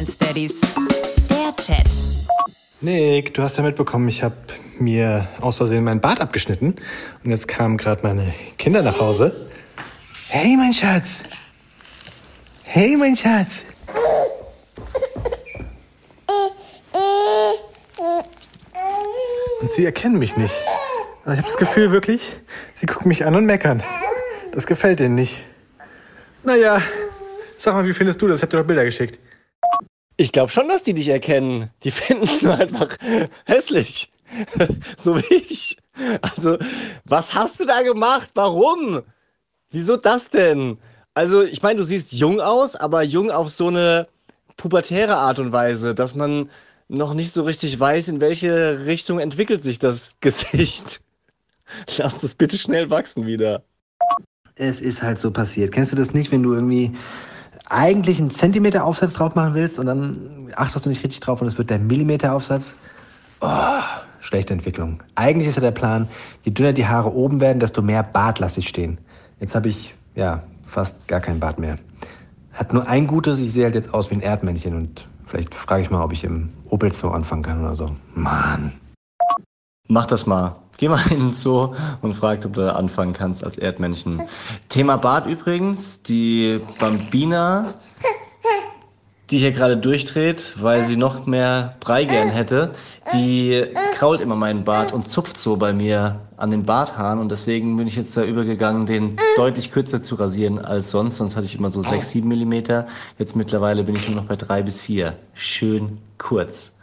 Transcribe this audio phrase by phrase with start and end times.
[0.00, 0.60] Bromance Daddies.
[1.28, 1.86] Der Chat.
[2.80, 4.34] Nick, du hast ja mitbekommen, ich habe
[4.78, 6.76] mir aus Versehen meinen Bart abgeschnitten
[7.22, 9.48] und jetzt kamen gerade meine Kinder nach Hause.
[10.28, 11.22] Hey, mein Schatz.
[12.62, 13.62] Hey, mein Schatz.
[19.60, 20.54] Und sie erkennen mich nicht.
[21.24, 22.36] Ich habe das Gefühl wirklich,
[22.72, 23.82] sie gucken mich an und meckern.
[24.52, 25.42] Das gefällt ihnen nicht.
[26.42, 26.80] Naja,
[27.58, 28.38] sag mal, wie findest du das?
[28.38, 29.18] Ich hab dir doch Bilder geschickt.
[30.20, 31.70] Ich glaube schon, dass die dich erkennen.
[31.82, 32.94] Die finden es einfach
[33.46, 34.12] hässlich.
[34.98, 35.78] so wie ich.
[36.20, 36.58] Also,
[37.06, 38.28] was hast du da gemacht?
[38.34, 39.00] Warum?
[39.70, 40.76] Wieso das denn?
[41.14, 44.08] Also, ich meine, du siehst jung aus, aber jung auf so eine
[44.58, 46.50] pubertäre Art und Weise, dass man
[46.88, 51.00] noch nicht so richtig weiß, in welche Richtung entwickelt sich das Gesicht.
[51.96, 53.62] Lass das bitte schnell wachsen wieder.
[54.54, 55.72] Es ist halt so passiert.
[55.72, 56.92] Kennst du das nicht, wenn du irgendwie
[57.70, 61.46] eigentlich einen Zentimeter Aufsatz drauf machen willst und dann achtest du nicht richtig drauf und
[61.46, 62.74] es wird der Millimeter Aufsatz?
[63.40, 63.80] Oh,
[64.20, 65.02] schlechte Entwicklung.
[65.14, 66.08] Eigentlich ist ja der Plan,
[66.42, 68.98] je dünner die Haare oben werden, desto mehr Bart lasse ich stehen.
[69.38, 71.78] Jetzt habe ich, ja, fast gar kein Bart mehr.
[72.52, 75.82] Hat nur ein Gutes, ich sehe halt jetzt aus wie ein Erdmännchen und vielleicht frage
[75.82, 77.94] ich mal, ob ich im Opel Zoo anfangen kann oder so.
[78.14, 78.72] Mann.
[79.88, 80.56] Mach das mal.
[80.80, 84.22] Geh mal in den Zoo und frag, ob du da anfangen kannst als Erdmännchen.
[84.70, 86.02] Thema Bart übrigens.
[86.02, 87.74] Die Bambina,
[89.28, 92.70] die hier gerade durchdreht, weil sie noch mehr Brei gern hätte,
[93.12, 97.18] die krault immer meinen Bart und zupft so bei mir an den Barthaaren.
[97.18, 101.18] Und deswegen bin ich jetzt da übergegangen, den deutlich kürzer zu rasieren als sonst.
[101.18, 102.86] Sonst hatte ich immer so 6, 7 Millimeter.
[103.18, 105.14] Jetzt mittlerweile bin ich nur noch bei 3 bis 4.
[105.34, 106.79] Schön kurz.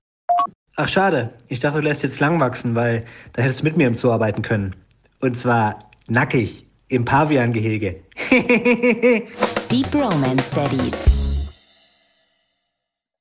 [0.80, 3.88] Ach schade, ich dachte, du lässt jetzt lang wachsen, weil da hättest du mit mir
[3.88, 4.76] im Zoo arbeiten können.
[5.20, 7.96] Und zwar nackig, im Pavian-Gehege.
[9.72, 11.17] Die Bromance Daddies.